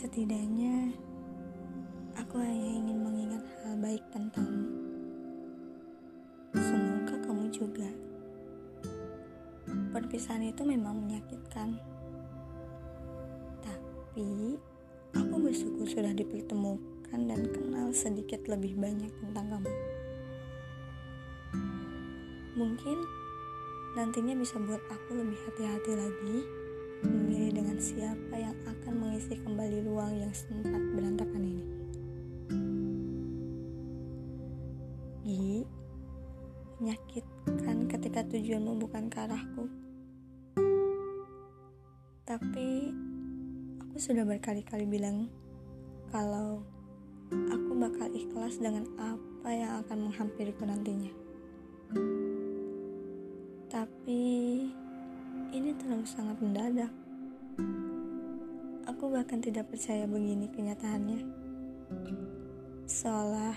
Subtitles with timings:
[0.00, 0.96] Setidaknya,
[2.16, 4.64] aku hanya ingin mengingat hal baik tentangmu.
[6.56, 7.84] Semoga kamu juga.
[9.92, 11.76] Perpisahan itu memang menyakitkan.
[13.60, 14.56] Tapi,
[15.12, 19.72] aku bersyukur sudah dipertemukan dan kenal sedikit lebih banyak tentang kamu.
[22.56, 23.04] Mungkin
[24.00, 26.59] nantinya bisa buat aku lebih hati-hati lagi
[27.04, 31.64] memilih dengan siapa yang akan mengisi kembali ruang yang sempat berantakan ini.
[35.24, 35.64] Gi,
[36.80, 39.64] menyakitkan ketika tujuanmu bukan ke arahku.
[42.24, 42.68] Tapi
[43.82, 45.28] aku sudah berkali-kali bilang
[46.10, 46.62] kalau
[47.30, 51.12] aku bakal ikhlas dengan apa yang akan menghampiriku nantinya.
[53.70, 54.22] Tapi
[55.50, 56.92] ini terlalu sangat mendadak.
[58.86, 61.20] Aku bahkan tidak percaya begini kenyataannya.
[62.86, 63.54] Seolah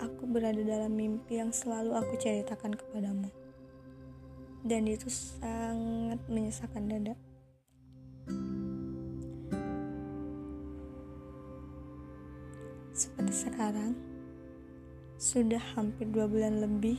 [0.00, 3.28] aku berada dalam mimpi yang selalu aku ceritakan kepadamu.
[4.64, 7.14] Dan itu sangat menyesakan dada.
[12.94, 13.92] Seperti sekarang,
[15.20, 16.96] sudah hampir dua bulan lebih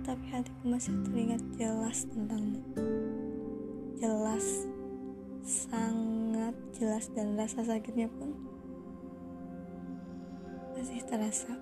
[0.00, 2.60] tapi hatiku masih teringat jelas tentangmu.
[4.00, 4.64] Jelas,
[5.44, 8.32] sangat jelas dan rasa sakitnya pun
[10.72, 11.52] masih terasa.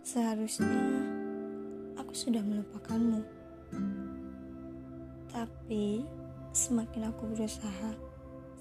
[0.00, 0.80] Seharusnya
[2.00, 3.20] aku sudah melupakanmu.
[5.28, 6.04] Tapi
[6.56, 7.90] semakin aku berusaha,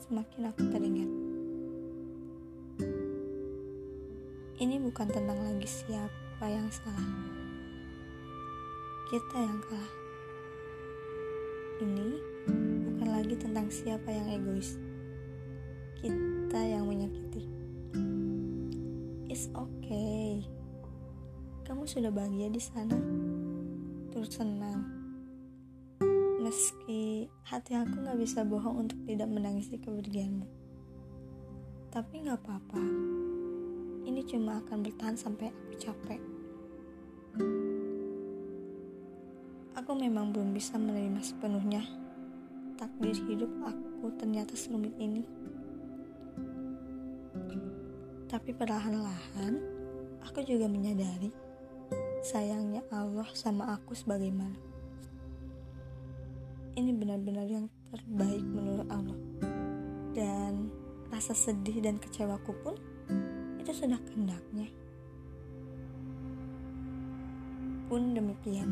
[0.07, 1.11] semakin aku teringat.
[4.61, 7.13] Ini bukan tentang lagi siapa siapa yang salah?
[9.13, 9.93] Kita yang kalah.
[11.85, 12.09] Ini
[12.81, 14.73] bukan lagi tentang siapa yang egois.
[16.01, 17.45] Kita yang menyakiti.
[19.29, 20.41] It's okay.
[21.61, 22.97] Kamu sudah bahagia di sana.
[24.09, 24.81] Terus senang.
[26.41, 30.49] Meski hati aku gak bisa bohong untuk tidak menangisi kepergianmu.
[31.93, 33.10] Tapi gak apa-apa.
[34.11, 36.19] Ini cuma akan bertahan sampai aku capek.
[39.79, 41.79] Aku memang belum bisa menerima sepenuhnya
[42.75, 45.23] takdir hidup aku ternyata serumit ini.
[48.27, 49.63] Tapi perlahan-lahan,
[50.27, 51.31] aku juga menyadari
[52.19, 54.59] sayangnya Allah sama aku sebagaimana.
[56.75, 59.19] Ini benar-benar yang terbaik menurut Allah.
[60.11, 60.67] Dan
[61.07, 62.75] rasa sedih dan kecewaku pun
[63.71, 64.67] itu sudah kehendaknya.
[67.91, 68.71] pun demikian.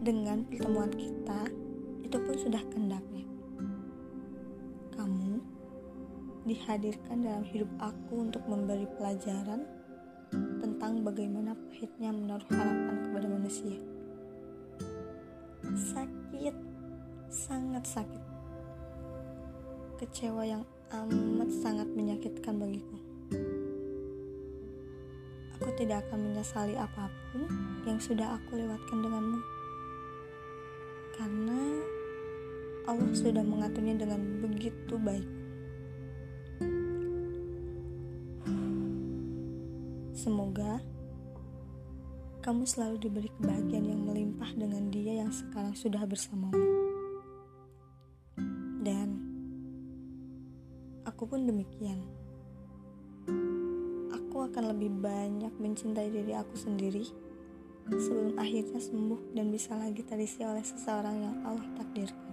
[0.00, 1.52] Dengan pertemuan kita,
[2.00, 3.28] itu pun sudah kendaknya.
[4.96, 5.36] Kamu
[6.48, 9.68] dihadirkan dalam hidup aku untuk memberi pelajaran
[10.64, 13.76] tentang bagaimana pahitnya menaruh harapan kepada manusia.
[15.92, 16.56] Sakit,
[17.28, 18.24] sangat sakit.
[20.00, 23.09] Kecewa yang amat sangat menyakitkan bagiku.
[25.60, 27.44] Aku tidak akan menyesali apa pun
[27.84, 29.40] yang sudah aku lewatkan denganmu.
[31.20, 31.60] Karena
[32.88, 35.28] Allah sudah mengaturnya dengan begitu baik.
[40.16, 40.80] Semoga
[42.40, 46.56] kamu selalu diberi kebahagiaan yang melimpah dengan dia yang sekarang sudah bersamamu.
[48.80, 49.16] Dan
[51.04, 52.00] aku pun demikian
[54.50, 57.06] akan lebih banyak mencintai diri aku sendiri
[57.86, 62.30] sebelum akhirnya sembuh dan bisa lagi terisi oleh seseorang yang Allah takdirkan.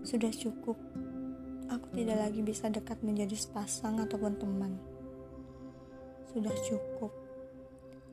[0.00, 0.80] Sudah cukup,
[1.68, 4.72] aku tidak lagi bisa dekat menjadi sepasang ataupun teman.
[6.32, 7.12] Sudah cukup,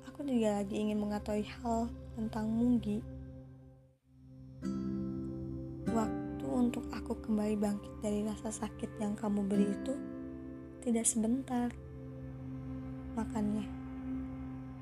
[0.07, 1.87] aku tidak lagi ingin mengetahui hal
[2.19, 2.99] tentang Munggi.
[5.87, 10.12] Waktu untuk aku kembali bangkit dari rasa sakit yang kamu beri itu
[10.83, 11.71] tidak sebentar.
[13.15, 13.63] Makanya,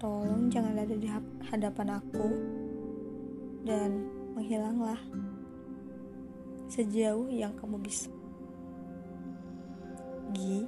[0.01, 1.05] tolong jangan ada di
[1.45, 2.27] hadapan aku
[3.61, 4.97] dan menghilanglah
[6.73, 8.09] sejauh yang kamu bisa.
[10.33, 10.65] Gi,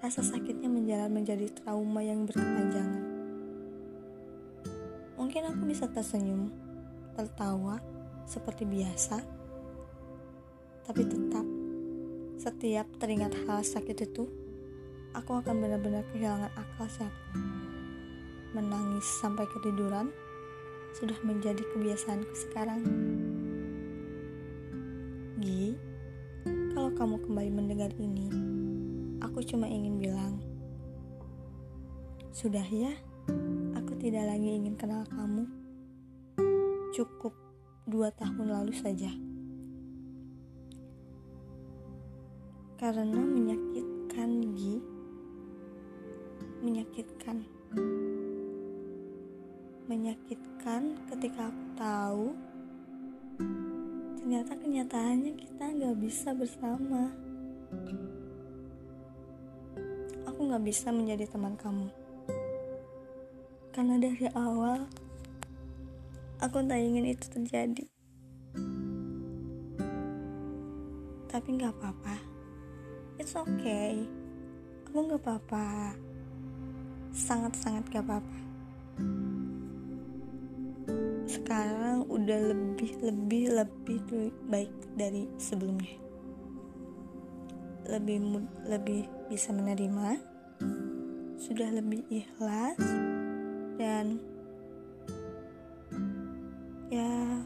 [0.00, 3.04] rasa sakitnya menjalan menjadi trauma yang berkepanjangan.
[5.20, 6.48] Mungkin aku bisa tersenyum,
[7.12, 7.76] tertawa
[8.24, 9.20] seperti biasa,
[10.88, 11.51] tapi tetap
[12.38, 14.28] setiap teringat hal sakit itu,
[15.12, 17.14] aku akan benar-benar kehilangan akal sehat.
[18.52, 20.12] Menangis sampai ketiduran
[20.96, 22.80] sudah menjadi kebiasaanku sekarang.
[25.40, 25.76] Gi,
[26.76, 28.28] kalau kamu kembali mendengar ini,
[29.24, 30.36] aku cuma ingin bilang,
[32.32, 32.92] sudah ya,
[33.76, 35.48] aku tidak lagi ingin kenal kamu.
[36.92, 37.32] Cukup
[37.88, 39.31] dua tahun lalu saja.
[42.82, 44.82] Karena menyakitkan, Gi.
[46.66, 47.46] Menyakitkan.
[49.86, 52.26] Menyakitkan ketika aku tahu
[54.18, 57.14] ternyata kenyataannya kita nggak bisa bersama.
[60.26, 61.86] Aku nggak bisa menjadi teman kamu.
[63.70, 64.90] Karena dari awal
[66.42, 67.86] aku tak ingin itu terjadi.
[71.30, 72.31] Tapi nggak apa-apa.
[73.22, 74.02] It's okay.
[74.82, 75.94] Aku nggak apa-apa.
[77.14, 78.38] Sangat-sangat gak apa-apa.
[81.30, 84.02] Sekarang udah lebih lebih lebih
[84.50, 85.94] baik dari sebelumnya.
[87.86, 90.18] Lebih lebih bisa menerima.
[91.38, 92.82] Sudah lebih ikhlas
[93.78, 94.18] dan
[96.90, 97.38] ya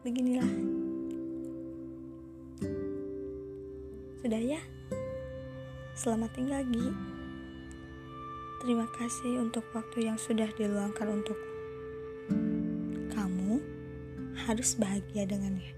[0.00, 0.83] beginilah
[4.24, 4.56] sudah ya.
[5.92, 6.88] Selamat tinggal Gi.
[8.64, 11.36] Terima kasih untuk waktu yang sudah diluangkan untuk
[13.12, 13.60] kamu.
[14.48, 15.76] Harus bahagia dengannya